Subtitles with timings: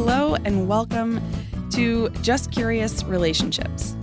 [0.00, 1.20] Hello and welcome
[1.70, 3.96] to Just Curious Relationships.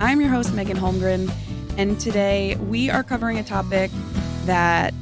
[0.00, 1.30] I'm your host, Meghan Holmgren,
[1.78, 3.92] and today we are covering a topic
[4.46, 4.92] that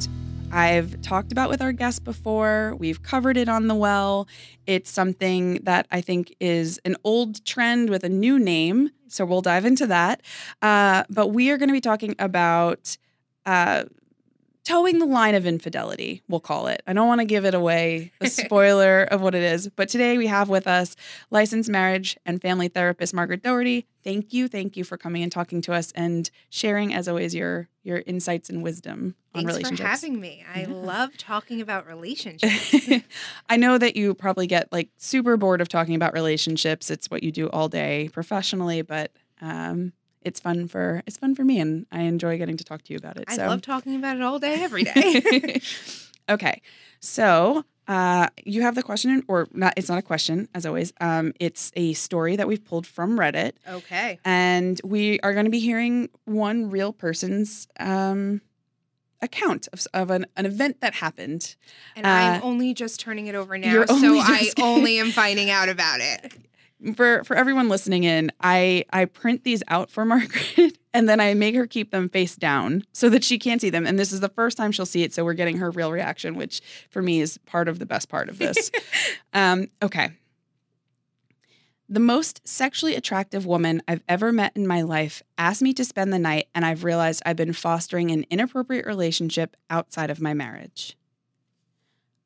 [0.52, 2.76] I've talked about with our guests before.
[2.78, 4.28] We've covered it on the well.
[4.66, 8.90] It's something that I think is an old trend with a new name.
[9.08, 10.21] So we'll dive into that.
[10.60, 12.98] Uh, but we are going to be talking about
[13.46, 13.84] uh,
[14.67, 16.83] towing the line of infidelity, we'll call it.
[16.88, 19.69] I don't want to give it away, the spoiler of what it is.
[19.69, 20.96] But today we have with us
[21.30, 23.87] licensed marriage and family therapist Margaret Doherty.
[24.02, 27.69] Thank you, thank you for coming and talking to us and sharing, as always, your
[27.84, 29.45] your insights and wisdom on relationships.
[29.45, 29.80] Thanks relationships.
[29.80, 30.45] for having me.
[30.52, 30.67] I Yeah.
[30.69, 33.05] love talking about relationships.
[33.48, 36.91] I know that you probably get like super bored of talking about relationships.
[36.91, 39.92] It's what you do all day professionally, but um,
[40.27, 42.98] it's fun for it's fun for me, and I enjoy getting to talk to you
[42.98, 43.25] about it.
[43.29, 43.47] I so.
[43.47, 45.61] love talking about it all day, every day.
[46.29, 46.61] okay,
[47.01, 49.75] so uh, you have the question, or not?
[49.77, 50.93] It's not a question, as always.
[51.01, 54.19] Um, it's a story that we've pulled from Reddit, okay.
[54.25, 58.41] and we are going to be hearing one real person's um,
[59.22, 61.55] account of, of an, an event that happened.
[61.95, 65.69] And I'm Uh, only just turning it over now, so I only am finding out
[65.69, 66.33] about it.
[66.94, 71.34] For for everyone listening in, I I print these out for Margaret and then I
[71.34, 73.86] make her keep them face down so that she can't see them.
[73.86, 76.36] And this is the first time she'll see it, so we're getting her real reaction,
[76.36, 78.70] which for me is part of the best part of this.
[79.34, 80.10] um, okay.
[81.88, 86.12] The most sexually attractive woman I've ever met in my life asked me to spend
[86.12, 90.97] the night, and I've realized I've been fostering an inappropriate relationship outside of my marriage.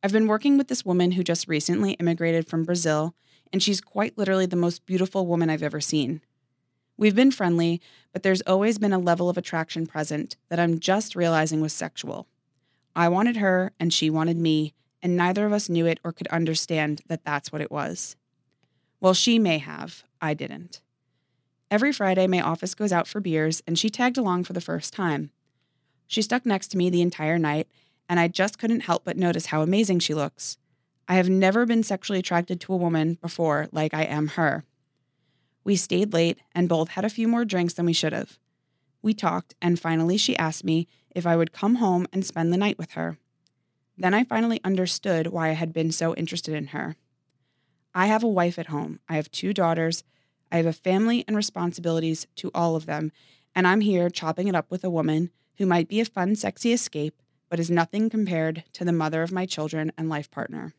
[0.03, 3.15] I've been working with this woman who just recently immigrated from Brazil
[3.53, 6.21] and she's quite literally the most beautiful woman I've ever seen.
[6.97, 7.81] We've been friendly,
[8.13, 12.27] but there's always been a level of attraction present that I'm just realizing was sexual.
[12.95, 16.29] I wanted her, and she wanted me, and neither of us knew it or could
[16.29, 18.17] understand that that's what it was.
[19.01, 20.83] Well, she may have, I didn't.
[21.71, 24.93] Every Friday, my office goes out for beers, and she tagged along for the first
[24.93, 25.31] time.
[26.07, 27.69] She stuck next to me the entire night,
[28.09, 30.59] and I just couldn't help but notice how amazing she looks.
[31.11, 34.63] I have never been sexually attracted to a woman before like I am her.
[35.65, 38.39] We stayed late and both had a few more drinks than we should have.
[39.03, 42.57] We talked, and finally she asked me if I would come home and spend the
[42.57, 43.19] night with her.
[43.99, 46.95] Then I finally understood why I had been so interested in her.
[47.93, 50.05] I have a wife at home, I have two daughters,
[50.53, 53.11] I have a family and responsibilities to all of them,
[53.53, 56.73] and I'm here chopping it up with a woman who might be a fun, sexy
[56.73, 60.73] escape, but is nothing compared to the mother of my children and life partner.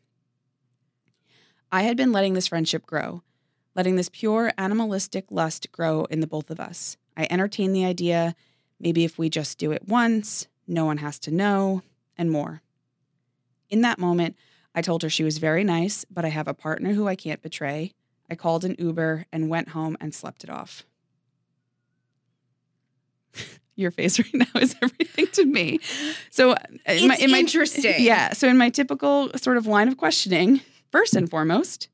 [1.72, 3.22] I had been letting this friendship grow,
[3.74, 6.98] letting this pure animalistic lust grow in the both of us.
[7.16, 8.34] I entertained the idea
[8.78, 11.82] maybe if we just do it once, no one has to know,
[12.18, 12.60] and more.
[13.70, 14.36] In that moment,
[14.74, 17.40] I told her she was very nice, but I have a partner who I can't
[17.40, 17.94] betray.
[18.28, 20.84] I called an Uber and went home and slept it off.
[23.76, 25.80] Your face right now is everything to me.
[26.30, 26.56] So, uh,
[26.86, 27.94] in my, It's in my, interesting.
[27.98, 28.32] Yeah.
[28.34, 30.60] So, in my typical sort of line of questioning,
[30.92, 31.88] first and foremost,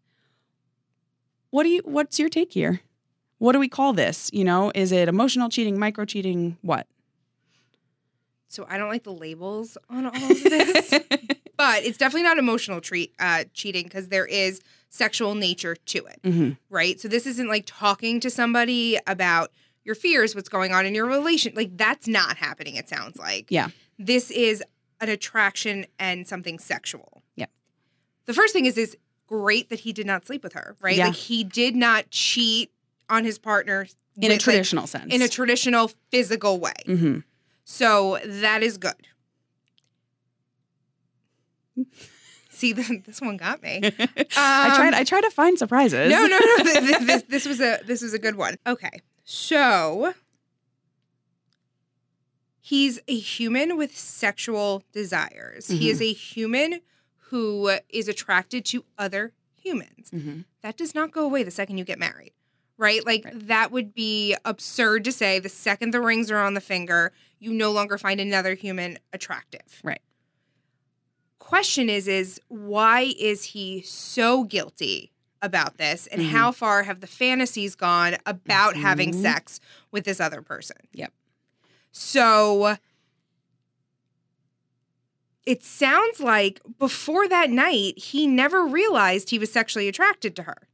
[1.51, 1.81] what do you?
[1.85, 2.81] What's your take here?
[3.39, 4.31] What do we call this?
[4.33, 6.59] You know, is it emotional cheating, micro cheating?
[6.63, 6.87] What?
[8.49, 10.91] So I don't like the labels on all of this,
[11.57, 16.21] but it's definitely not emotional treat uh, cheating because there is sexual nature to it,
[16.25, 16.99] hmm right?
[16.99, 19.53] So this isn't like talking to somebody about
[19.85, 21.53] your fears, what's going on in your relation.
[21.55, 22.77] Like that's not happening.
[22.77, 23.47] It sounds like.
[23.51, 23.69] Yeah.
[23.99, 24.63] This is
[25.01, 27.23] an attraction and something sexual.
[28.29, 28.95] The first thing is is
[29.27, 30.97] great that he did not sleep with her, right?
[30.97, 31.07] Yeah.
[31.07, 32.71] Like he did not cheat
[33.09, 35.13] on his partner In a with, like, traditional sense.
[35.13, 36.75] in a traditional physical way.
[36.87, 37.19] hmm
[37.65, 38.93] So that is good.
[42.51, 43.81] See, th- this one got me.
[44.37, 44.95] I tried.
[44.95, 46.11] I tried to find surprises.
[46.11, 46.57] No, no, no.
[46.65, 48.57] th- th- This, this was a this was a good one.
[48.67, 50.13] Okay, so
[52.61, 55.69] he's a human with sexual desires.
[55.69, 56.81] He is a human
[57.31, 60.11] who is attracted to other humans.
[60.11, 60.45] Mhm.
[60.63, 62.33] That does not go away the second you get married,
[62.77, 63.05] right?
[63.05, 63.47] Like Right.
[63.49, 65.39] that would be absurd to say.
[65.39, 69.81] The second the rings are on the finger, you no longer find another human attractive.
[69.83, 70.01] Right.
[71.39, 76.31] Question is, is why is he so guilty about this, and Mhm.
[76.31, 79.23] how far have the fantasies gone about having Mhm.
[79.23, 79.61] sex
[79.93, 80.77] with this other person?
[80.93, 81.13] Yep.
[81.93, 82.77] So
[85.47, 90.69] it sounds like before that night, he never realized he was sexually attracted to her.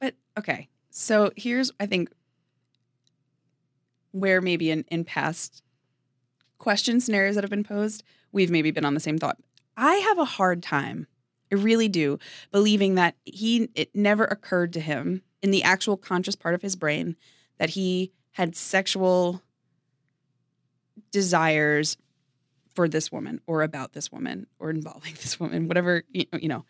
[0.00, 0.68] But okay.
[0.90, 2.10] So here's I think
[4.12, 5.62] where maybe in, in past
[6.58, 8.02] question scenarios that have been posed,
[8.32, 9.38] we've maybe been on the same thought.
[9.76, 11.06] I have a hard time
[11.52, 12.18] I really do,
[12.50, 16.76] believing that he it never occurred to him in the actual conscious part of his
[16.76, 17.16] brain
[17.58, 19.42] that he had sexual
[21.12, 21.96] desires
[22.76, 26.64] for this woman or about this woman or involving this woman, whatever you know.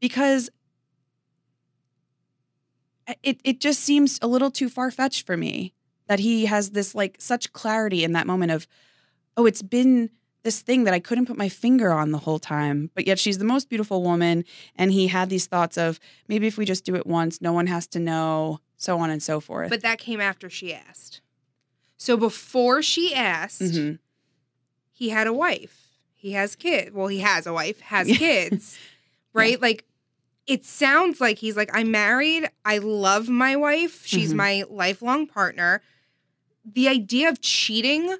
[0.00, 0.50] Because
[3.22, 5.74] it it just seems a little too far fetched for me
[6.06, 8.66] that he has this like such clarity in that moment of,
[9.36, 10.10] oh, it's been
[10.42, 13.38] this thing that I couldn't put my finger on the whole time, but yet she's
[13.38, 14.44] the most beautiful woman.
[14.74, 17.66] And he had these thoughts of maybe if we just do it once, no one
[17.66, 19.68] has to know, so on and so forth.
[19.70, 21.20] But that came after she asked.
[21.98, 23.98] So before she asked, Mhm.
[25.00, 25.88] He had a wife.
[26.14, 26.92] He has kids.
[26.92, 28.78] Well, he has a wife, has kids,
[29.32, 29.58] right?
[29.60, 29.84] Like
[30.46, 32.48] it sounds like he's like, I'm married.
[32.66, 34.04] I love my wife.
[34.04, 34.36] She's Mhm.
[34.36, 35.80] my lifelong partner.
[36.64, 38.14] The idea of cheating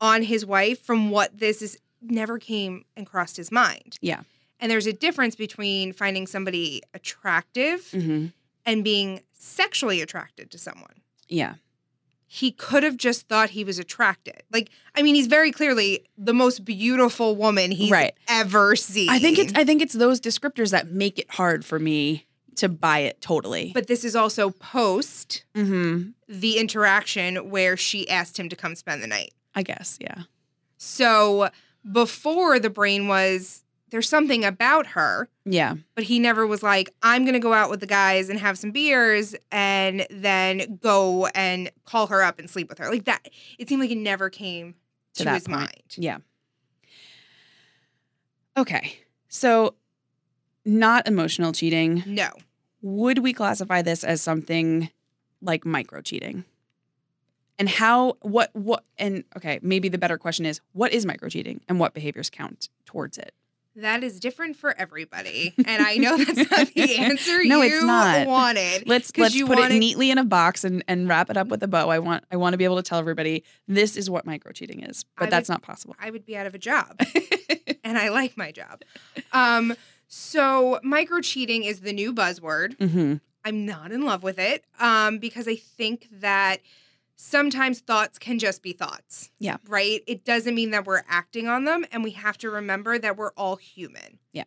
[0.00, 3.96] on his wife from what this is never came and crossed his mind.
[4.02, 4.22] Yeah.
[4.60, 8.32] And there's a difference between finding somebody attractive Mhm.
[8.66, 11.54] and being sexually attracted to someone yeah,
[12.26, 14.42] he could have just thought he was attracted.
[14.52, 18.14] Like, I mean, he's very clearly the most beautiful woman he's Right.
[18.28, 19.08] ever seen.
[19.10, 22.26] I think it's I think it's those descriptors that make it hard for me
[22.56, 23.70] to buy it totally.
[23.74, 29.02] but this is also post hmm the interaction where she asked him to come spend
[29.02, 29.32] the night.
[29.54, 30.22] I guess, yeah,
[30.78, 31.50] So
[31.90, 37.24] before the brain was there's something about her, yeah, but he never was like, I'm
[37.24, 42.06] gonna go out with the guys and have some beers and then go and call
[42.08, 42.90] her up and sleep with her.
[42.90, 43.28] Like that.
[43.58, 44.74] It seemed like it never came
[45.14, 45.58] To to, his point.
[45.58, 45.82] mind.
[45.96, 46.18] yeah.
[48.56, 48.98] Okay,
[49.28, 49.74] so
[50.64, 52.02] not emotional cheating.
[52.06, 52.30] No.
[52.82, 54.90] would we classify this as something
[55.42, 56.44] like micro cheating?
[57.58, 61.60] And how what what and okay, maybe the better question is what is micro cheating
[61.68, 63.32] and what behaviors count towards it?
[63.76, 65.54] That is different for everybody.
[65.66, 68.26] And I know that's not the answer No, you it's not.
[68.26, 68.88] wanted.
[68.88, 71.48] Let's let's you put want it neatly in a box and and wrap it up
[71.48, 71.88] with a bow.
[71.90, 74.82] I want I want to be able to tell everybody this is what micro cheating
[74.82, 75.94] is, but I that's would- not possible.
[76.00, 76.98] I would be out of a job.
[77.84, 78.82] and I like my job.
[79.32, 79.74] Um,
[80.08, 82.76] so micro cheating is the new buzzword.
[82.78, 83.14] hmm
[83.44, 86.58] I'm not in love with it um, because I think that
[87.16, 89.30] sometimes thoughts can just be thoughts.
[89.38, 89.56] Yeah.
[89.68, 90.02] Right?
[90.06, 91.84] It doesn't mean that we're acting on them.
[91.90, 94.18] And we have to remember that we're all human.
[94.32, 94.44] Yeah.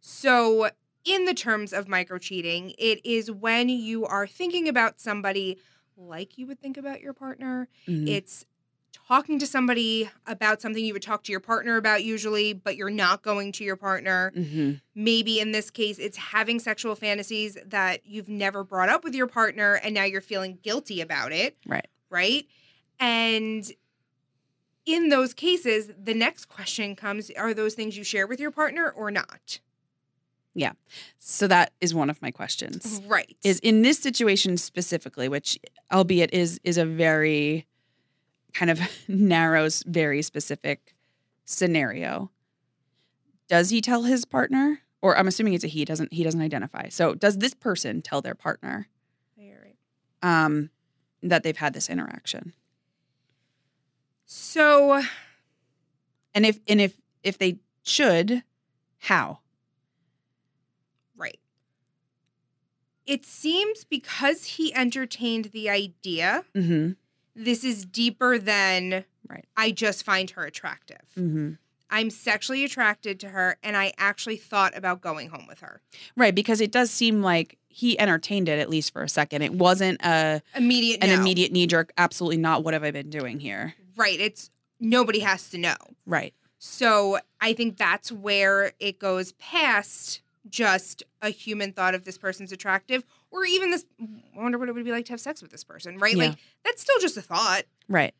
[0.00, 0.70] So,
[1.04, 5.58] in the terms of micro cheating, it is when you are thinking about somebody
[5.96, 7.68] like you would think about your partner.
[7.86, 8.08] Mhm.
[8.08, 8.44] It's
[8.92, 12.90] talking to somebody about something you would talk to your partner about usually, but you're
[12.90, 14.80] not going to your partner Mhm.
[14.96, 19.26] maybe in this case it's having sexual fantasies that you've never brought up with your
[19.28, 21.86] partner and now you're feeling guilty about it Right.
[22.10, 22.46] Right
[22.98, 23.72] and
[24.84, 28.90] in those cases the next question comes are those things you share with your partner
[28.90, 29.60] or not
[30.54, 30.72] Yeah.
[31.18, 33.02] So that is one of my questions.
[33.06, 35.58] right is in this situation specifically, which
[35.92, 37.66] albeit is is a very
[38.54, 40.94] kind of narrow, very specific
[41.44, 42.30] scenario.
[43.48, 45.84] Does he tell his partner, or I'm assuming it's a he?
[45.84, 46.88] Doesn't he doesn't identify?
[46.88, 48.88] So does this person tell their partner
[49.36, 49.76] You're right.
[50.22, 50.70] um,
[51.28, 52.52] that they've had this interaction?
[54.24, 55.02] so
[56.34, 58.42] And if and if if they should,
[58.98, 59.38] how?
[61.16, 61.38] right
[63.06, 66.92] it seems because he entertained the idea Mm-hmm.
[67.34, 69.44] this is deeper than Right.
[69.56, 71.52] i just find her attractive Mm-hmm.
[71.88, 75.80] I'm sexually attracted to her and I actually thought about going home with her.
[76.16, 79.42] Right, because it does seem like he entertained it at least for a second.
[79.42, 81.16] It wasn't a Immediate an no.
[81.20, 81.92] immediate knee jerk.
[81.98, 82.64] Absolutely not.
[82.64, 83.74] What have I been doing here?
[83.96, 84.18] Right.
[84.18, 85.76] It's nobody has to know.
[86.06, 86.32] Right.
[86.58, 92.50] So I think that's where it goes past just a human thought of this person's
[92.50, 95.50] attractive or even this I wonder what it would be like to have sex with
[95.50, 96.16] this person, right?
[96.16, 96.28] Yeah.
[96.28, 97.64] Like that's still just a thought.
[97.90, 98.14] Right.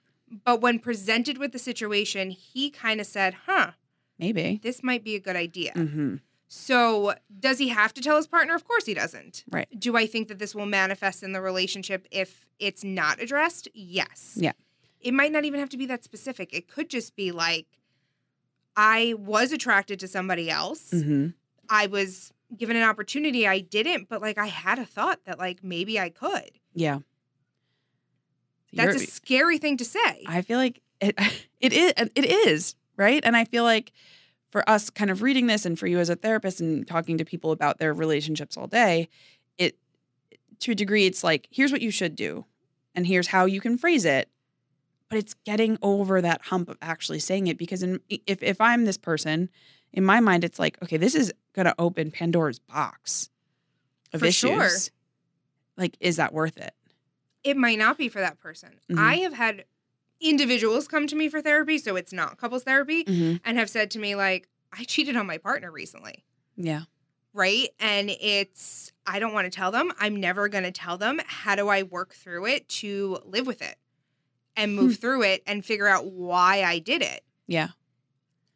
[0.44, 3.70] But when presented with the situation, he kind of said, huh,
[4.18, 4.60] Maybe.
[4.62, 5.72] this might be a good idea.
[5.72, 6.16] Mm-hmm.
[6.48, 8.54] So, does he have to tell his partner?
[8.54, 9.44] Of course he doesn't.
[9.50, 9.68] Right.
[9.78, 13.68] Do I think that this will manifest in the relationship if it's not addressed?
[13.74, 14.34] Yes.
[14.40, 14.52] Yeah.
[15.00, 16.52] It might not even have to be that specific.
[16.52, 17.66] It could just be like,
[18.76, 20.90] I was attracted to somebody else.
[20.92, 21.28] Mm-hmm.
[21.68, 23.46] I was given an opportunity.
[23.46, 26.50] I didn't, but like I had a thought that like maybe I could.
[26.74, 26.98] Yeah.
[28.72, 30.22] That's You're- a scary thing to say.
[30.26, 31.14] I feel like it
[31.60, 33.22] it is it is, right?
[33.24, 33.92] And I feel like
[34.56, 37.26] for us kind of reading this and for you as a therapist and talking to
[37.26, 39.06] people about their relationships all day,
[39.58, 39.76] it
[40.60, 42.46] to a degree it's like here's what you should do
[42.94, 44.30] and here's how you can phrase it.
[45.10, 48.86] But it's getting over that hump of actually saying it because in, if if I'm
[48.86, 49.50] this person
[49.92, 53.28] in my mind, it's like, okay, this is going to open Pandora's box
[54.14, 54.50] of For issues.
[54.50, 54.70] sure.
[55.76, 56.72] Like, is that worth it?
[57.44, 58.70] It might not be for that person.
[58.90, 58.98] Mhm.
[58.98, 59.66] I have had
[60.20, 63.36] individuals come to me for therapy, so it's not couples therapy, Mm-hmm.
[63.44, 66.24] and have said to me, like, I cheated on my partner recently.
[66.56, 66.82] Yeah.
[67.34, 67.68] right?
[67.78, 69.92] And it's, I don't want to tell them.
[70.00, 71.20] I'm never going to tell them.
[71.26, 73.76] How do I work through it to live with it
[74.56, 77.22] and move through it and figure out why I did it?
[77.46, 77.68] Yeah.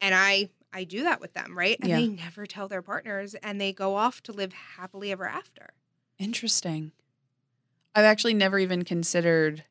[0.00, 1.76] And I, I do that with them, right?
[1.80, 1.96] And Yeah.
[1.96, 5.74] they never tell their partners and they go off to live happily ever after.
[6.18, 6.92] Interesting.
[7.94, 9.64] I've actually never even considered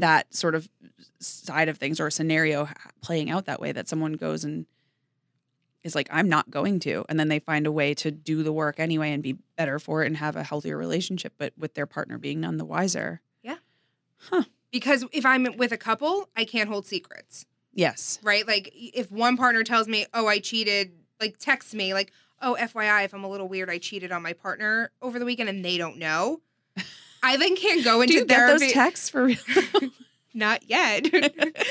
[0.00, 0.68] that sort of
[1.20, 2.68] side of things or a scenario
[3.02, 4.66] playing out that way that someone goes and
[5.84, 7.04] is like, I'm not going to.
[7.08, 10.02] And then they find a way to do the work anyway and be better for
[10.02, 13.20] it and have a healthier relationship, but with their partner being none the wiser.
[13.42, 13.56] Yeah.
[14.16, 14.44] Huh.
[14.70, 17.44] Because if I'm with a couple, I can't hold secrets,
[17.74, 18.18] Yes.
[18.22, 18.46] right?
[18.46, 23.04] Like if one partner tells me, oh, I cheated, like texts me, like, oh, FYI,
[23.04, 25.76] if I'm a little weird, I cheated on my partner over the weekend and they
[25.78, 26.40] don't know.
[27.22, 29.36] I then can't go into Do you get those texts for real?
[30.34, 31.06] Not yet.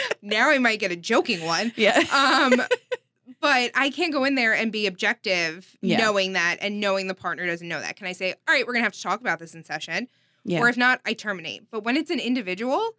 [0.21, 1.73] now I might get a joking one.
[1.75, 1.99] yeah.
[2.13, 2.61] Um,
[3.41, 5.97] but I can't go in there and be objective Yeah.
[5.97, 7.95] knowing that and knowing the partner doesn't know that.
[7.95, 10.07] Can I say, all right, we're going to have to talk about this in session?
[10.43, 10.59] Yeah.
[10.59, 11.69] Or if not, I terminate.
[11.71, 12.91] But when it's an individual,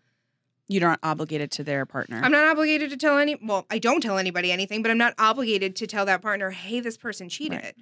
[0.68, 2.20] You're not obligated to their partner.
[2.22, 5.14] I'm not obligated to tell any, well, I don't tell anybody anything, but I'm not
[5.18, 7.74] obligated to tell that partner, hey, this person cheated.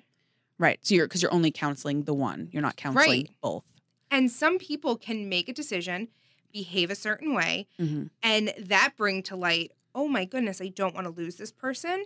[0.58, 0.78] right.
[0.82, 3.30] So you're, because you're only counseling the one, you're not counseling Right.
[3.42, 3.64] both.
[4.10, 6.08] And some people can make a decision,
[6.52, 10.94] behave a certain way, hmm and that bring to light oh my goodness i don't
[10.94, 12.04] want to lose this person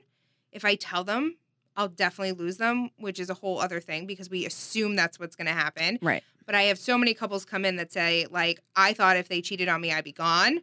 [0.52, 1.36] if i tell them
[1.76, 5.34] i'll definitely lose them which is a whole other thing because we assume that's what's
[5.34, 6.22] going to happen Right.
[6.46, 9.40] but i have so many couples come in that say like i thought if they
[9.40, 10.60] cheated on me i'd be gone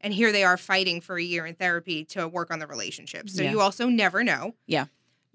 [0.00, 3.28] and here they are fighting for a year in therapy to work on the relationship
[3.28, 3.50] so Yeah.
[3.50, 4.86] you also never know Yeah.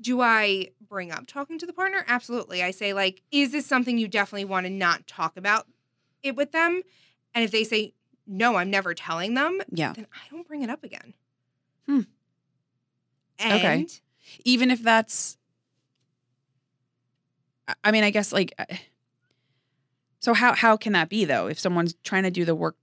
[0.01, 3.97] Do i bring up talking to the partner absolutely i say like is this something
[3.97, 5.67] you definitely want to not talk about
[6.23, 6.81] it with them
[7.35, 7.93] and if they say
[8.27, 9.93] no i'm never telling them Yeah.
[9.93, 11.13] then I don't bring it up again.
[11.85, 12.01] Hmm.
[13.39, 13.87] And Okay.
[14.45, 15.37] even if that's
[17.83, 18.65] I- mean i guess like uh,
[20.19, 22.75] so how how can that be though if someone's trying to do the work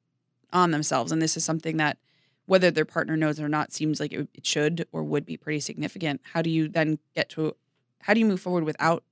[0.52, 1.98] on themselves and this is something that
[2.46, 5.60] whether their partner knows or not seems like it, it should or would be pretty
[5.60, 7.54] significant how do you then get to
[8.02, 9.02] how do you move forward without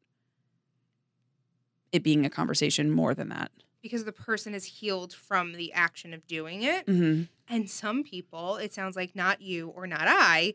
[1.93, 3.51] it being a conversation more than that
[3.83, 6.87] because the person is healed from the action of doing it.
[6.87, 7.25] mm-hmm.
[7.55, 10.55] And some people, it sounds like not you or not I,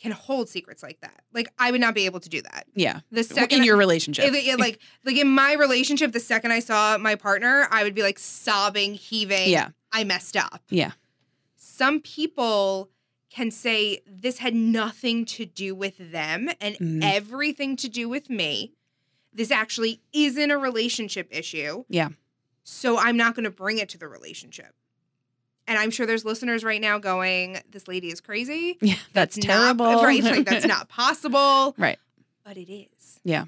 [0.00, 1.22] can hold secrets like that.
[1.34, 2.66] Like I would not be able to do that.
[2.76, 6.60] yeah The second in your relationship it- like like in my relationship, the second I
[6.60, 9.50] saw my partner, I would be like sobbing, heaving.
[9.50, 10.62] yeah I messed up.
[10.70, 10.92] Yeah.
[11.80, 12.90] Some people
[13.30, 17.00] can say this had nothing to do with them and Mhm.
[17.02, 18.74] everything to do with me.
[19.32, 21.84] This actually isn't a relationship issue.
[21.88, 22.10] Yeah.
[22.64, 24.74] So I'm not going to bring it to the relationship.
[25.66, 28.76] And I'm sure there's listeners right now going, this lady is crazy.
[28.82, 30.22] yeah that's, not- terrible right.
[30.22, 31.74] Like, that's not possible.
[31.78, 31.98] Right.
[32.44, 33.20] But it is.
[33.24, 33.46] Yeah.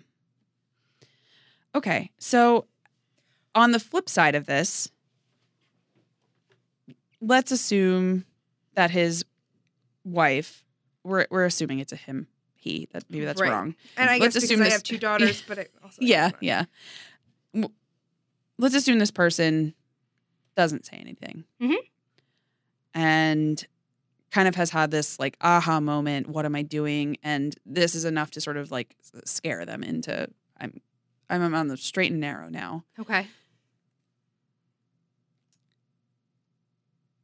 [1.74, 2.10] Okay.
[2.18, 2.64] So
[3.54, 4.88] on the flip side of this,
[7.22, 8.24] let's assume
[8.74, 9.24] that his
[10.04, 10.64] wife,
[11.04, 12.26] we're, we're assuming it's a him,
[12.56, 13.50] he, that maybe that's Right.
[13.50, 13.74] wrong.
[13.96, 16.30] And I Let's guess assume because I have two daughters, but it also Yeah.
[16.40, 16.64] Yeah.
[18.58, 19.74] Let's assume this person
[20.56, 21.44] doesn't say anything.
[21.60, 21.76] Mhm.
[22.94, 23.64] And
[24.30, 27.16] kind of has had this like aha moment, what am I doing?
[27.22, 30.28] And this is enough to sort of like scare them into
[30.60, 30.80] I'm
[31.28, 32.84] I'm on the straight and narrow now.
[32.98, 33.26] Okay.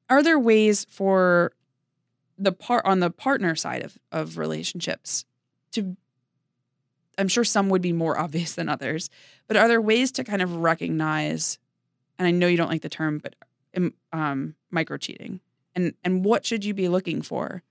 [0.09, 1.53] Are there ways for
[2.39, 5.25] the part on the partner side of of relationships
[5.73, 5.97] to
[7.19, 9.11] i'm sure some would be more obvious than others
[9.47, 11.59] but are there ways to kind of recognize
[12.19, 13.35] and i know you don't like the term but
[14.13, 15.41] um, micro cheating
[15.75, 17.63] and and what should you be looking for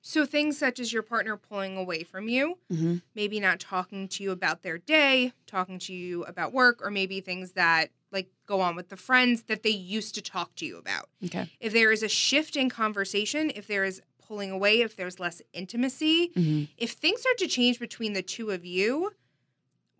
[0.00, 2.96] So things such as your partner pulling away from you, mm-hmm.
[3.14, 7.20] maybe not talking to you about their day, talking to you about work, or maybe
[7.20, 10.78] things that like go on with the friends that they used to talk to you
[10.78, 11.08] about.
[11.24, 15.18] okay If there is a shift in conversation, if there is pulling away, if there's
[15.18, 16.64] less intimacy, mm-hmm.
[16.76, 19.12] if things start to change between the two of you,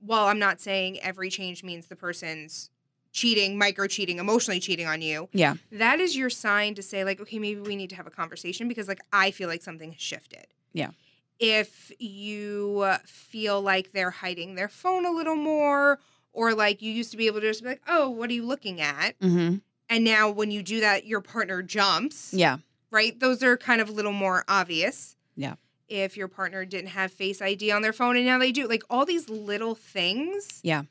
[0.00, 2.70] while I'm not saying every change means the person's
[3.18, 7.20] cheating, micro cheating, emotionally cheating on you, yeah that is your sign to say, like,
[7.20, 10.00] okay, maybe we need to have a conversation because, like, I feel like something has
[10.00, 10.46] shifted.
[10.72, 10.90] Yeah.
[11.40, 15.98] If you feel like they're hiding their phone a little more,
[16.32, 18.46] or like you used to be able to just be like, oh, what are you
[18.46, 19.18] looking at?
[19.20, 19.56] mm-hmm.
[19.90, 22.58] And now when you do that, your partner jumps yeah
[22.90, 23.18] right?
[23.18, 25.16] Those are kind of a little more obvious.
[25.36, 25.54] Yeah.
[25.88, 28.66] if your partner didn't have Face ID on their phone and now they do.
[28.66, 30.60] Like all these little things.
[30.62, 30.82] Yeah.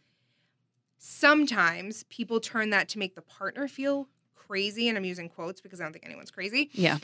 [0.98, 4.88] Sometimes people turn that to make the partner feel crazy.
[4.90, 6.70] And I'm using quotes because I don't think anyone's crazy.
[6.74, 6.98] Yeah.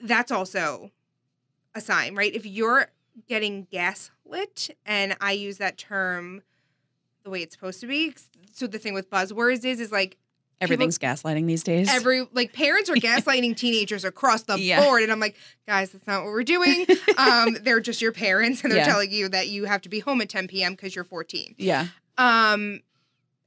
[0.00, 0.90] That's also
[1.74, 2.34] a sign, right?
[2.34, 2.88] If you're
[3.28, 6.42] getting gaslit, and I use that term
[7.22, 8.14] the way it's supposed to be.
[8.52, 10.18] So the thing with buzzwords is, is like
[10.60, 11.88] Everything's gaslighting these days.
[11.90, 14.82] every like parents are gaslighting teenagers across the Yeah.
[14.84, 16.86] board and i'm like guys that's not what we're doing
[17.18, 18.86] um they're just your parents and they're Yeah.
[18.86, 21.88] telling you that you have to be home at 10 p.m because you're 14 yeah.
[22.18, 22.80] Um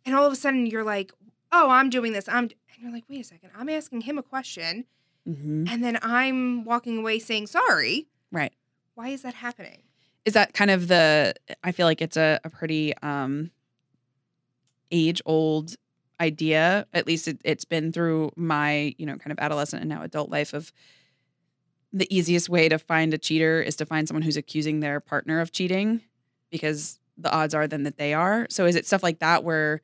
[0.06, 1.12] and all of a sudden you're like
[1.52, 4.24] oh i'm doing this i'm and you're like wait a second i'm asking him a
[4.24, 4.86] question
[5.26, 8.54] hmm and then i'm walking away saying sorry Right.
[8.96, 9.84] why is that happening
[10.26, 11.34] Is that kind of the?
[11.64, 13.52] I feel like it's a, a pretty um,
[14.92, 15.76] age old
[16.20, 16.86] idea.
[16.94, 20.30] At least it, it's been through my you know kind of adolescent and now adult
[20.30, 20.74] life of
[21.94, 25.40] the easiest way to find a cheater is to find someone who's accusing their partner
[25.40, 26.02] of cheating
[26.52, 28.48] because the odds are then that they are.
[28.50, 29.82] So is it stuff like that where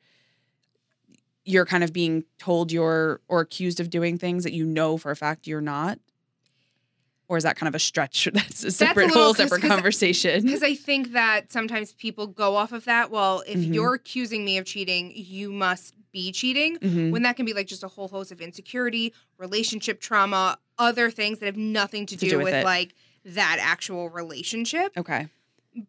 [1.44, 5.10] you're kind of being told you're or accused of doing things that you know for
[5.10, 5.98] a fact you're not?
[7.28, 8.28] Or is that kind of a stretch?
[8.34, 10.42] That's a separate little- whole 'cause- separate 'cause- conversation.
[10.44, 13.74] because i think that sometimes people go off of that well if Mhm.
[13.74, 17.10] you're accusing me of cheating you must be cheating Mhm.
[17.10, 21.40] when that can be like just a whole host of insecurity, relationship trauma, other things
[21.40, 24.92] that have nothing to, To do, do with with, like that actual relationship.
[24.96, 25.26] Okay.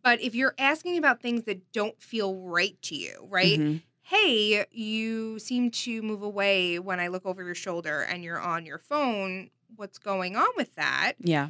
[0.04, 3.60] But if you're asking about things that don't feel right to you, right?
[3.60, 3.82] Mhm.
[4.01, 8.65] Hey, you seem to move away when I look over your shoulder and you're on
[8.65, 9.50] your phone.
[9.75, 11.13] What's going on with that?
[11.20, 11.50] Yeah.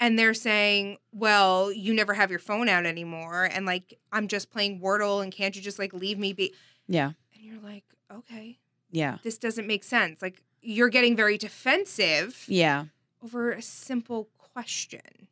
[0.00, 3.44] And they're saying, well, you never have your phone out anymore.
[3.44, 6.52] And like, I'm just playing Wordle and can't you just like leave me be?
[6.88, 7.12] Yeah.
[7.34, 8.58] And you're like, okay
[8.90, 9.18] Yeah.
[9.22, 10.20] this doesn't make sense.
[10.20, 12.86] Like you're getting very defensive Yeah.
[13.22, 15.28] over a simple question.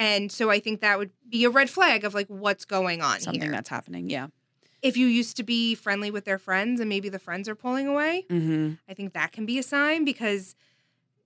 [0.00, 3.20] And so I think that would be a red flag of like what's going on
[3.20, 3.50] Something here.
[3.52, 4.08] that's happening.
[4.10, 4.28] Yeah.
[4.82, 7.86] if you used to be friendly with their friends and maybe the friends are pulling
[7.86, 8.72] away, Mm-hmm.
[8.88, 10.54] I think that can be a sign because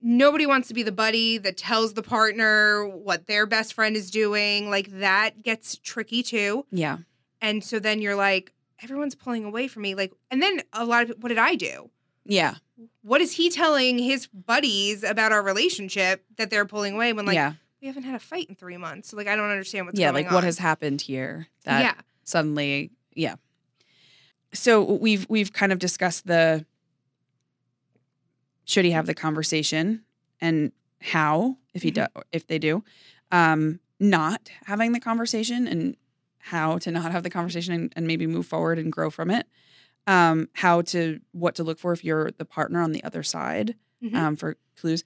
[0.01, 4.11] nobody wants to be the buddy that tells the partner what their best friend is
[4.11, 4.69] doing.
[4.69, 6.65] Like that gets tricky too.
[6.71, 6.97] Yeah.
[7.41, 8.51] And so then you're like,
[8.83, 9.95] everyone's pulling away from me.
[9.95, 11.89] Like, and then a lot of what did I do?
[12.27, 12.55] Yeah.
[13.03, 17.35] what is he telling his buddies about our relationship that they're pulling away when like
[17.35, 17.53] yeah.
[17.85, 19.09] We haven't had a fight in three months?
[19.09, 20.11] So like I don't understand what's yeah.
[20.11, 21.93] going Like what has happened here that yeah
[22.23, 23.35] suddenly, yeah.
[24.53, 26.65] So we've we've kind of discussed the
[28.63, 30.03] should he have the conversation
[30.41, 32.07] and how if he Mhm.
[32.15, 32.83] do if they do,
[33.31, 35.95] um, not having the conversation and
[36.39, 39.47] how to not have the conversation and, and maybe move forward and grow from it.
[40.07, 43.75] Um, how to what to look for if you're the partner on the other side.
[44.03, 44.13] Mhm.
[44.15, 45.03] um, for clues.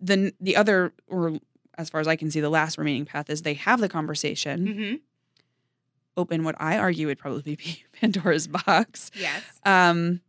[0.00, 1.38] The the other, or
[1.78, 4.66] as far as I can see, the last remaining path is they have the conversation,
[4.66, 5.00] Mhm.
[6.16, 9.10] open what I argue would probably be Pandora's box.
[9.14, 10.20] yes Um,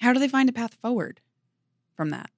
[0.00, 1.20] how do they find a path forward
[1.94, 2.30] from that?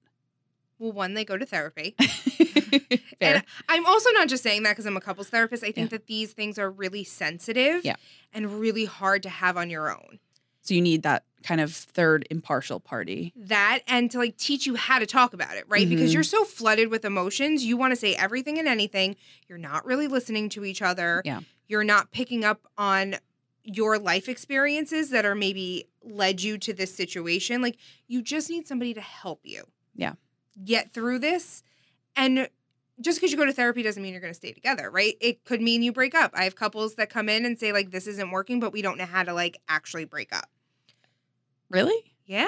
[0.79, 1.95] well one they go to therapy
[3.21, 5.97] and i'm also not just saying that because i'm a couples therapist i think Yeah.
[5.97, 7.97] that these things are really sensitive Yeah.
[8.33, 10.17] and really hard to have on your own
[10.61, 13.33] so you need that kind of third impartial party.
[13.35, 16.13] that and to like teach you how to talk about it right because Mhm.
[16.13, 19.15] you're so flooded with emotions you want to say everything and anything
[19.47, 21.39] you're not really listening to each other Yeah.
[21.67, 23.15] you're not picking up on
[23.63, 28.67] your life experiences that are maybe led you to this situation like you just need
[28.67, 29.63] somebody to help you
[29.95, 30.13] Yeah.
[30.63, 31.63] get through this
[32.15, 32.49] and
[33.01, 35.43] just because you go to therapy doesn't mean you're going to stay together right it
[35.43, 38.07] could mean you break up i have couples that come in and say like this
[38.07, 40.49] isn't working but we don't know how to like actually break up
[41.69, 42.13] Really?
[42.25, 42.47] yeah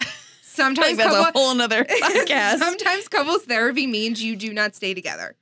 [0.42, 2.58] sometimes that's a whole nother podcast.
[2.58, 5.36] Sometimes couples therapy means you do not stay together.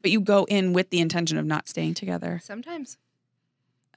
[0.00, 2.40] but you go in with the intention of not staying together.
[2.42, 2.96] Sometimes.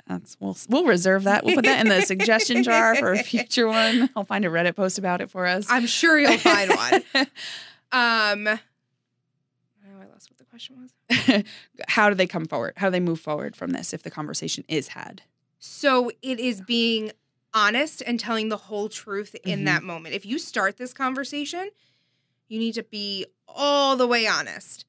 [0.07, 1.43] That's we'll we'll reserve that.
[1.45, 4.09] We'll put that in the suggestion jar for a future one.
[4.15, 5.65] I'll find a Reddit post about it for us.
[5.69, 7.03] I'm sure you'll find one.
[7.91, 10.77] Um oh, I lost what the question
[11.09, 11.43] was.
[11.89, 12.73] How do they come forward?
[12.77, 15.21] How do they move forward from this if the conversation is had?
[15.59, 17.11] So it is being
[17.53, 19.65] honest and telling the whole truth in Mhm.
[19.65, 20.15] that moment.
[20.15, 21.69] If you start this conversation,
[22.47, 24.85] you need to be all the way honest.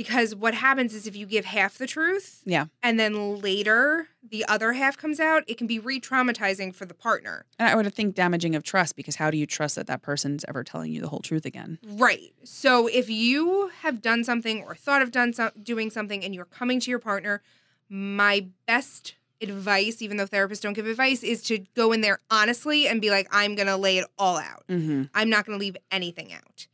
[0.00, 2.66] Because what happens is if you give half the truth, Yeah.
[2.82, 7.44] and then later the other half comes out, it can be re-traumatizing for the partner.
[7.58, 10.42] And I would think damaging of trust because how do you trust that that person's
[10.48, 11.78] ever telling you the whole truth again?
[11.86, 12.32] Right.
[12.44, 16.46] So if you have done something or thought of done some, doing something and you're
[16.46, 17.42] coming to your partner,
[17.90, 22.88] my best advice, even though therapists don't give advice, is to go in there honestly
[22.88, 24.64] and be like, I'm going to lay it all out.
[24.68, 25.04] Mm-hmm.
[25.14, 26.68] I'm not going to leave anything out.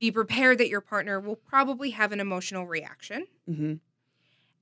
[0.00, 3.26] Be prepared that your partner will probably have an emotional reaction.
[3.46, 3.74] hmm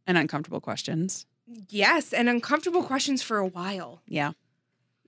[0.06, 1.26] And uncomfortable questions.
[1.68, 4.02] Yes, and uncomfortable questions for a while.
[4.08, 4.32] Yeah.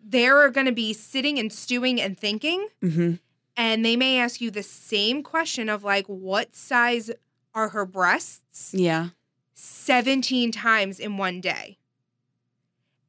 [0.00, 3.14] They're going to be sitting and stewing and thinking, hmm
[3.56, 7.10] and they may ask you the same question of like, what size
[7.54, 8.72] are her breasts?
[8.72, 9.08] Yeah.
[9.54, 11.78] 17 times in one day.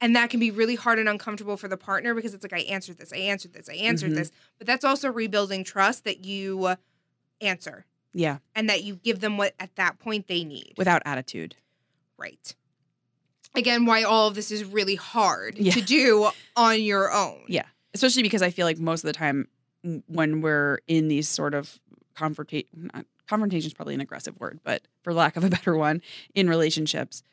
[0.01, 2.61] And that can be really hard and uncomfortable for the partner because it's like, I
[2.61, 4.15] answered this, I answered this, I answered Mhm.
[4.15, 4.31] this.
[4.57, 6.75] But that's also rebuilding trust that you
[7.41, 8.39] answer Yeah.
[8.55, 10.73] and that you give them what at that point they need.
[10.77, 11.55] Without attitude.
[12.17, 12.53] right.
[13.55, 15.71] Again, why all of this is really hard Yeah.
[15.73, 17.43] to do on your own.
[17.47, 17.65] Yeah.
[17.93, 19.47] Especially because I feel like most of the time
[20.07, 21.79] when we're in these sort of
[22.13, 22.91] confrontation,
[23.27, 26.01] confrontation is probably an aggressive word, but for lack of a better one,
[26.35, 27.23] in relationships,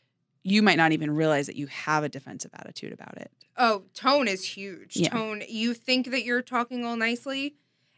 [0.42, 3.30] you might not even realize that you have a defensive attitude about it.
[3.56, 4.96] Oh, tone is huge.
[4.96, 5.08] Yeah.
[5.10, 7.56] Tone, you think that you're talking all nicely.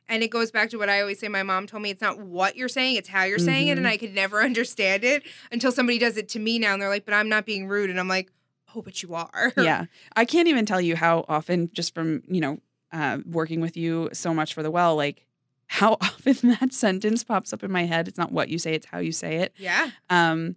[0.08, 1.28] And it goes back to what I always say.
[1.28, 3.76] My mom told me it's not what you're saying, it's how you're saying it.
[3.78, 3.90] And Mhm.
[3.90, 6.72] I could never understand it until somebody does it to me now.
[6.72, 7.90] And they're like, but I'm not being rude.
[7.90, 8.30] And I'm like,
[8.74, 9.52] oh, but you are.
[9.58, 9.84] yeah.
[10.16, 12.58] I can't even tell you how often, just from, you know,
[12.92, 15.26] uh, working with you so much for the well, like
[15.66, 18.08] how often that sentence pops up in my head.
[18.08, 19.52] It's not what you say, it's how you say it.
[19.58, 19.90] Yeah.
[20.08, 20.56] Um,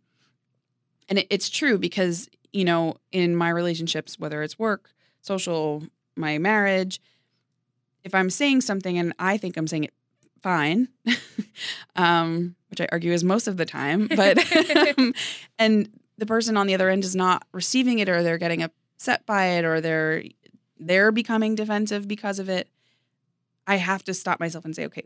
[1.10, 5.84] and it, it's true because, you know, in my relationships, whether it's work, social,
[6.16, 7.02] my marriage,
[8.04, 9.94] if I'm saying something and I think I'm saying it
[10.42, 10.88] fine,
[11.96, 14.38] um, which I argue is most of the time, but,
[14.98, 15.14] um,
[15.60, 19.26] and the person on the other end is not receiving it or they're getting upset
[19.26, 20.24] by it or they're,
[20.80, 22.68] they're becoming defensive because of it.
[23.68, 25.06] I have to stop myself and say, okay,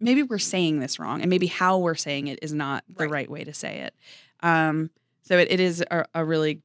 [0.00, 3.10] maybe we're saying this wrong and maybe how we're saying it is not the Right.
[3.10, 3.94] right way to say it.
[4.40, 4.90] Um,
[5.22, 6.62] so it, it is a, a really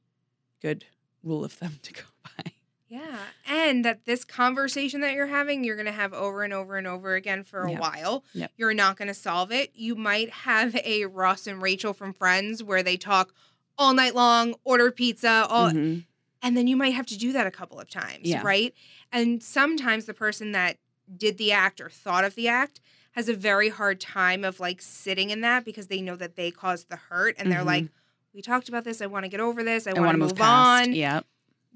[0.62, 0.84] good
[1.22, 2.00] rule of thumb to go
[2.38, 2.52] by.
[2.88, 3.18] Yeah.
[3.46, 6.86] And that this conversation that you're having, you're going to have over and over and
[6.86, 8.24] over again for a while.
[8.32, 8.52] Yep.
[8.56, 9.70] You're not going to solve it.
[9.74, 13.34] You might have a Ross and Rachel from Friends where they talk
[13.76, 16.04] all night long, order pizza, all Mhm.
[16.42, 18.42] and then you might have to do that a couple of times, Yeah.
[18.42, 18.74] right?
[19.12, 20.78] And sometimes the person that
[21.16, 22.80] did the act or thought of the act
[23.12, 26.50] has a very hard time of like sitting in that because they know that they
[26.50, 27.66] caused the hurt and they're Mhm.
[27.66, 27.84] like,
[28.32, 29.00] we talked about this.
[29.00, 29.86] I want to get over this.
[29.86, 30.92] I, I want to move, move on.
[30.92, 31.20] Yeah.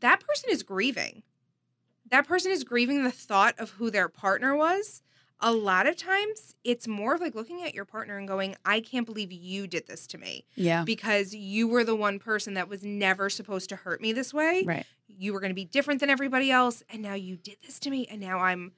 [0.03, 1.23] That person is grieving.
[2.11, 5.03] That person is grieving the thought of who their partner was.
[5.41, 8.81] A lot of times it's more of like looking at your partner and going, I
[8.81, 10.85] can't believe you did this to me Yeah.
[10.85, 14.63] because you were the one person that was never supposed to hurt me this way
[14.65, 14.87] Right.
[15.09, 17.91] you were going to be different than everybody else and now you did this to
[17.91, 18.73] me and now i'm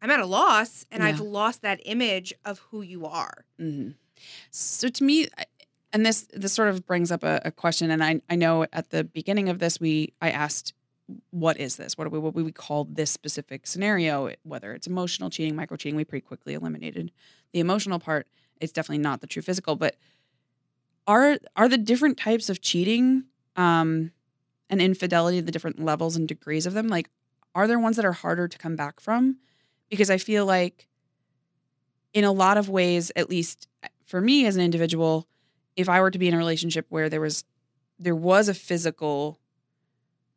[0.00, 3.90] i'm at a loss and i've lost that image of who you are hmm
[4.50, 5.28] So to me,
[5.96, 8.90] and this this sort of brings up a, a question, and I I know at
[8.90, 10.74] the beginning of this we I asked,
[11.30, 11.96] what is this?
[11.96, 14.30] What do we what we call this specific scenario?
[14.42, 17.12] Whether it's emotional cheating, micro cheating, we pretty quickly eliminated
[17.52, 18.26] the emotional part.
[18.60, 19.96] It's definitely not the true physical, but
[21.06, 23.24] are are the different types of cheating
[23.56, 24.12] um,
[24.68, 27.08] and infidelity, the different levels and degrees of them, like
[27.54, 29.38] are there ones that are harder to come back from?
[29.88, 30.88] Because I feel like
[32.12, 33.66] in a lot of ways, at least
[34.04, 35.26] for me as an individual,
[35.76, 37.44] if I were to be in a relationship where there was
[37.98, 39.38] there was a physical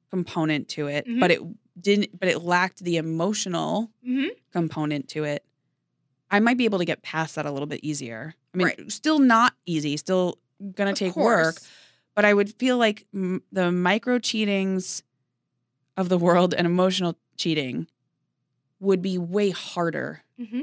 [0.10, 1.20] component to it, Mhm.
[1.20, 1.42] but it
[1.80, 4.28] didn't but it lacked the emotional mm-hmm.
[4.52, 5.46] component to it,
[6.32, 8.36] I might be able to get past that a little bit easier.
[8.54, 8.92] I mean, Right.
[8.92, 10.38] still not easy, still
[10.76, 11.60] gonna take work,
[12.16, 15.04] but I would feel like m- the micro cheatings
[15.96, 17.88] of the world and emotional cheating
[18.80, 20.62] would be way harder hmm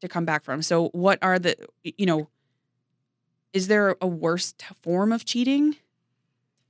[0.00, 0.62] to come back from.
[0.62, 1.54] So, what are the,
[1.84, 2.28] you know,
[3.52, 5.76] is there a worse t- form of cheating?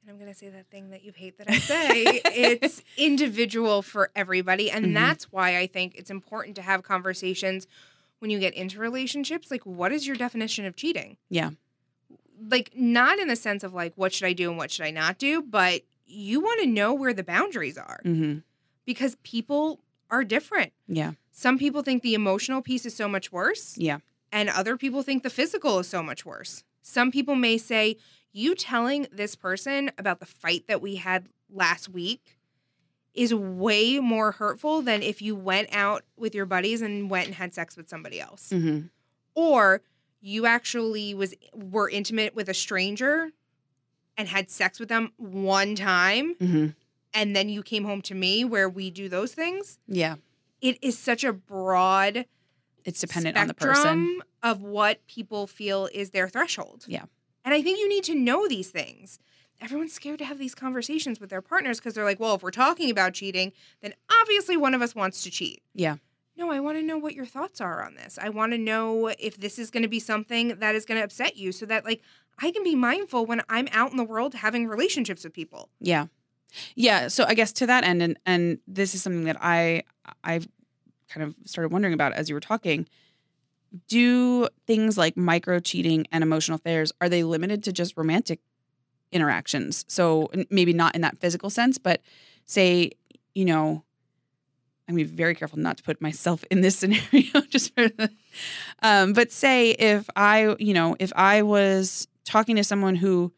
[0.03, 3.83] and i'm going to say that thing that you hate that i say it's individual
[3.83, 4.95] for everybody and Mhm.
[4.95, 7.67] that's why i think it's important to have conversations
[8.21, 11.51] when you get into relationships like what is your definition of cheating Yeah.
[12.51, 14.91] like not in the sense of like what should i do and what should i
[14.91, 18.39] not do but you want to know where the boundaries are Mm-hmm.
[18.87, 20.73] because people are different.
[20.89, 21.13] Yeah.
[21.31, 23.99] Some people think the emotional piece is so much worse, Yeah.
[24.33, 26.65] and other people think the physical is so much worse.
[26.83, 27.97] Some people may say,
[28.33, 32.37] You telling this person about the fight that we had last week
[33.15, 37.35] is way more hurtful than if you went out with your buddies and went and
[37.35, 38.51] had sex with somebody else.
[38.53, 38.87] Mm-hmm.
[39.35, 39.83] Or
[40.21, 43.31] you actually was were intimate with a stranger
[44.17, 46.67] and had sex with them one time Mm-hmm.
[47.15, 50.17] and then you came home to me where we do those things Yeah.
[50.61, 52.27] it is such a broad
[52.85, 54.21] It's dependent on the person.
[54.43, 56.85] of what people feel is their threshold.
[56.89, 57.05] Yeah.
[57.45, 59.19] And I think you need to know these things.
[59.61, 62.51] Everyone's scared to have these conversations with their partners because they're like, well, if we're
[62.51, 65.63] talking about cheating, then obviously one of us wants to cheat.
[65.75, 65.97] Yeah.
[66.37, 68.19] no, I want to know what your thoughts are on this.
[68.21, 71.05] I want to know if this is going to be something that is going to
[71.05, 72.01] upset you so that like
[72.39, 75.69] I can be mindful when I'm out in the world having relationships with people.
[75.81, 76.07] Yeah.
[76.75, 77.09] Yeah.
[77.09, 79.83] So I guess to that end, and and this is something that I
[80.25, 80.49] I've
[81.11, 82.89] kind of started wondering about as you were talking.
[83.89, 88.41] Do things like micro cheating and emotional affairs are they limited to just romantic
[89.13, 89.85] interactions?
[89.89, 92.01] So maybe not in that physical sense, but
[92.47, 92.93] say
[93.35, 93.85] you know.
[94.89, 98.11] I'm be very careful not to put myself in this scenario, just for the.
[98.83, 103.33] Um, but say if I, you know, if I was talking to someone who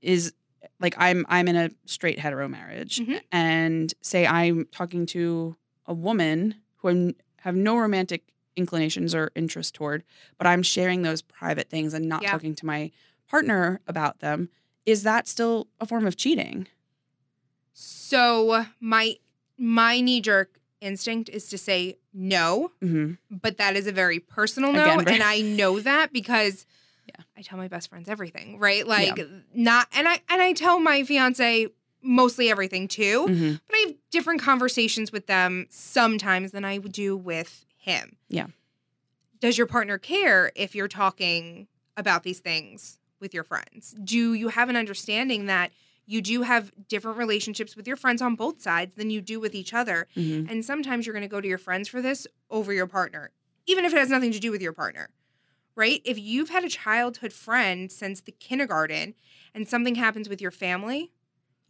[0.00, 0.32] is
[0.80, 3.20] like I'm I'm in a straight hetero marriage Mhm.
[3.32, 8.22] and say I'm talking to a woman who I have no romantic
[8.56, 10.04] inclinations or interest toward,
[10.38, 12.30] but I'm sharing those private things and not Yeah.
[12.32, 12.90] talking to my
[13.28, 14.48] partner about them,
[14.84, 16.66] is that still a form of cheating?
[17.72, 19.16] So my
[19.58, 24.72] my knee jerk instinct is to say no, hmm but that is a very personal
[24.72, 26.66] no, Again, and I know that because
[27.08, 27.22] Yeah.
[27.36, 28.86] I tell my best friends everything, right?
[28.86, 29.18] Like
[29.54, 31.68] not, and I and I tell my fiance
[32.02, 33.26] mostly everything too.
[33.26, 38.16] hmm but I have different conversations with them sometimes than I would do with him.
[38.28, 38.48] Yeah.
[39.40, 43.94] Does your partner care if you're talking about these things with your friends?
[44.02, 45.72] Do you have an understanding that
[46.06, 49.54] you do have different relationships with your friends on both sides than you do with
[49.54, 50.06] each other?
[50.14, 53.30] hmm And sometimes you're going to go to your friends for this over your partner,
[53.66, 55.10] even if it has nothing to do with your partner,
[55.76, 56.02] right?
[56.04, 59.14] If you've had a childhood friend since the kindergarten
[59.54, 61.12] and something happens with your family,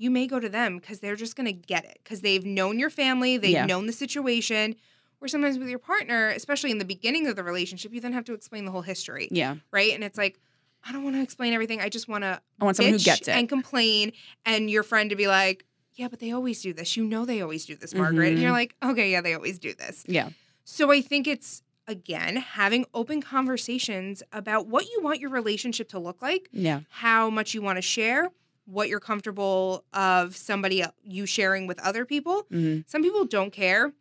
[0.02, 2.78] you may go to them because they're just going to get it because they've known
[2.78, 3.66] your family, they've Yeah.
[3.66, 4.74] known the situation.
[5.20, 8.24] Or sometimes with your partner, especially in the beginning of the relationship, you then have
[8.24, 9.56] to explain the whole history, Yeah.
[9.70, 9.92] right?
[9.94, 10.40] And it's like,
[10.84, 11.80] I don't want to explain everything.
[11.80, 13.30] I just want to I want someone who gets it.
[13.30, 14.10] and complain,
[14.44, 16.96] and your friend to be like, "Yeah, but they always do this.
[16.96, 18.54] You know, they always do this, Margaret." And you're Mhm.
[18.54, 20.30] like, "Okay, yeah, they always do this." yeah.
[20.64, 26.00] So I think it's again having open conversations about what you want your relationship to
[26.00, 26.80] look like, Yeah.
[26.88, 28.30] how much you want to share,
[28.72, 32.46] what you're comfortable of somebody you sharing with other people.
[32.50, 33.92] hmm Some people don't care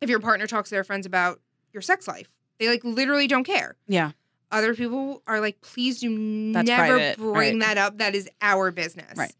[0.00, 1.40] if your partner talks to their friends about
[1.72, 2.28] your sex life.
[2.58, 3.76] They like literally don't care.
[3.88, 4.12] Yeah.
[4.50, 7.60] Other people are like, please do That's never private, bring right.
[7.60, 7.98] that up.
[7.98, 9.16] That is our business.
[9.16, 9.32] Right.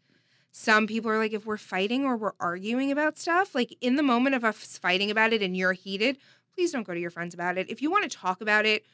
[0.51, 4.03] Some people are like, if we're fighting or we're arguing about stuff, like in the
[4.03, 6.17] moment of us fighting about it and you're heated,
[6.55, 7.69] please don't go to your friends about it.
[7.69, 8.85] If you want to talk about it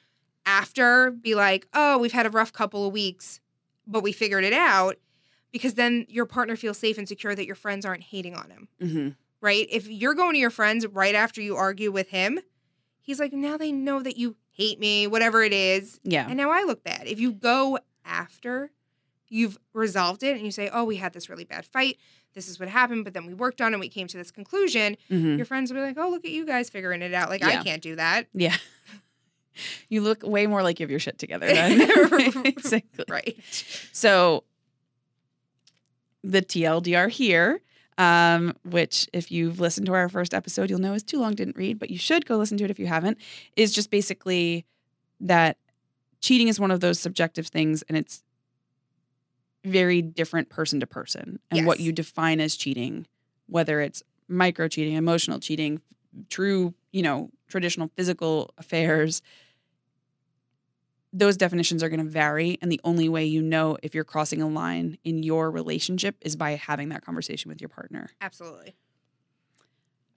[0.46, 3.40] after, be like, oh, we've had a rough couple of weeks,
[3.88, 4.98] but we figured it out.
[5.52, 8.68] Because then your partner feels safe and secure that your friends aren't hating on him
[8.82, 9.10] hmm
[9.42, 9.68] right?
[9.70, 12.40] If you're going to your friends right after you argue with him,
[13.00, 16.00] he's like, now they know that you hate me, whatever it is.
[16.04, 16.26] Yeah.
[16.28, 17.08] And now I look bad.
[17.08, 18.72] If you go after
[19.30, 21.98] you've resolved it and you say, oh, we had this really bad fight,
[22.34, 24.30] this is what happened, but then we worked on it and we came to this
[24.32, 27.30] conclusion, hmm your friends will be like, oh, look at you guys figuring it out.
[27.30, 27.62] Like, Yeah.
[27.62, 28.28] I can't do that.
[28.34, 28.58] Yeah.
[29.90, 31.48] You look way more like you have your shit together.
[33.10, 33.36] Right.
[33.92, 34.44] So
[36.24, 37.62] the TLDR here,
[37.98, 41.58] um, which if you've listened to our first episode, you'll know is too long didn't
[41.58, 43.18] read, but you should go listen to it if you haven't,
[43.56, 44.66] is just basically
[45.20, 45.58] that
[46.22, 48.24] cheating is one of those subjective things and it's
[49.66, 51.40] very different person to person.
[51.52, 53.06] And what you define as cheating,
[53.48, 55.82] whether it's micro cheating, emotional cheating,
[56.30, 59.22] true, you know, traditional physical affairs
[61.12, 64.42] those definitions are going to vary and the only way you know if you're crossing
[64.42, 68.76] a line in your relationship is by having that conversation with your partner Absolutely.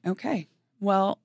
[0.07, 0.49] okay
[0.81, 1.19] well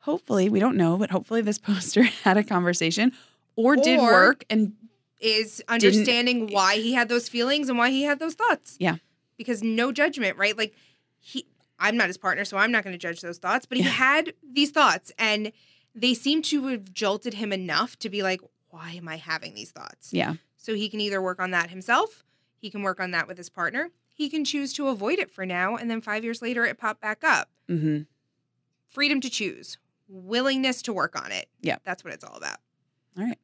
[0.00, 3.12] hopefully we don't know but hopefully this poster had a conversation
[3.56, 4.72] or, did work and
[5.20, 8.76] Is understanding why he had those feelings and why he had those thoughts.
[8.80, 8.96] Yeah.
[9.36, 10.56] Because no judgment, right?
[10.56, 10.72] Like
[11.18, 11.46] he
[11.78, 13.90] I'm not his partner, so I'm not going to judge those thoughts, but he Yeah.
[13.90, 15.52] had these thoughts and
[15.94, 19.70] they seem to have jolted him enough to be like, why am I having these
[19.72, 20.12] thoughts?
[20.12, 22.24] yeah So he can either work on that himself,
[22.56, 25.44] he can work on that with his partner, he can choose to avoid it for
[25.46, 27.48] now, and then five years later it popped back up.
[27.68, 28.00] hmm
[28.88, 31.48] Freedom to choose, willingness to work on it.
[31.60, 31.76] Yeah.
[31.84, 32.58] That's what it's all about.
[33.18, 33.38] all right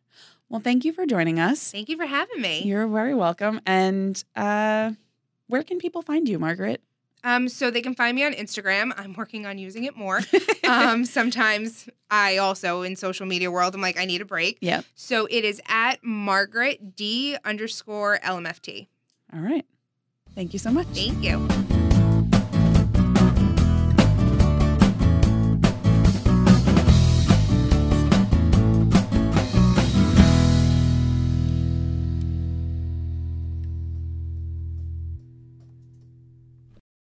[0.49, 2.63] well thank you for joining us Thank you for having me.
[2.63, 4.93] you're very welcome and uh
[5.49, 6.81] where can people find you margaret
[7.25, 8.93] Um, so they can find me on Instagram.
[8.97, 10.21] I'm working on using it more.
[10.69, 14.59] um, sometimes I also in social media world, I'm like, I need a break.
[14.61, 14.83] Yeah.
[14.95, 18.87] So it is at Margaret D underscore LMFT.
[19.33, 19.65] all right
[20.35, 21.66] thank you so much Thank you.